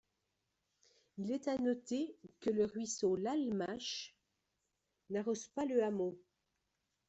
[1.19, 4.17] Il est à noter que le ruisseau l'Almache
[5.11, 6.17] n'arrose pas le hameau.